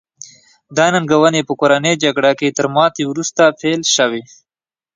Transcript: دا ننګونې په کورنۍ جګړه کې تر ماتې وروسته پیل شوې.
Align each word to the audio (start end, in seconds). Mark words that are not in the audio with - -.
دا 0.77 0.85
ننګونې 0.93 1.41
په 1.47 1.53
کورنۍ 1.59 1.93
جګړه 2.03 2.31
کې 2.39 2.55
تر 2.57 2.65
ماتې 2.75 3.03
وروسته 3.07 3.43
پیل 3.59 3.81
شوې. 3.95 4.23